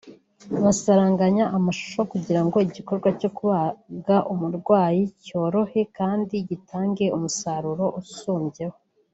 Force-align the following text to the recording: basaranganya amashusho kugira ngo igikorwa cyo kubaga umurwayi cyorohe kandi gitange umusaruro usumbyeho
basaranganya 0.63 1.45
amashusho 1.57 2.01
kugira 2.11 2.41
ngo 2.45 2.55
igikorwa 2.67 3.09
cyo 3.19 3.29
kubaga 3.37 4.15
umurwayi 4.33 5.01
cyorohe 5.25 5.81
kandi 5.97 6.35
gitange 6.49 7.05
umusaruro 7.17 7.85
usumbyeho 8.01 8.77